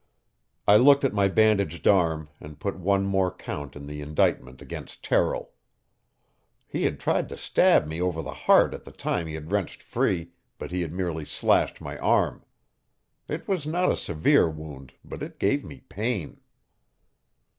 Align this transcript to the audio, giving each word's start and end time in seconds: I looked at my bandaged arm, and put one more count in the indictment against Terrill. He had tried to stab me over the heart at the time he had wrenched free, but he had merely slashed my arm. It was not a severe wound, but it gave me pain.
I 0.67 0.77
looked 0.77 1.05
at 1.05 1.13
my 1.13 1.27
bandaged 1.27 1.85
arm, 1.85 2.29
and 2.39 2.59
put 2.59 2.75
one 2.75 3.05
more 3.05 3.29
count 3.31 3.75
in 3.75 3.85
the 3.85 4.01
indictment 4.01 4.59
against 4.59 5.03
Terrill. 5.03 5.49
He 6.67 6.85
had 6.85 6.99
tried 6.99 7.29
to 7.29 7.37
stab 7.37 7.85
me 7.85 8.01
over 8.01 8.23
the 8.23 8.33
heart 8.33 8.73
at 8.73 8.83
the 8.83 8.91
time 8.91 9.27
he 9.27 9.35
had 9.35 9.51
wrenched 9.51 9.83
free, 9.83 10.31
but 10.57 10.71
he 10.71 10.81
had 10.81 10.91
merely 10.91 11.23
slashed 11.25 11.81
my 11.81 11.99
arm. 11.99 12.43
It 13.27 13.47
was 13.47 13.67
not 13.67 13.91
a 13.91 13.95
severe 13.95 14.49
wound, 14.49 14.93
but 15.05 15.21
it 15.21 15.37
gave 15.37 15.63
me 15.63 15.81
pain. 15.81 16.39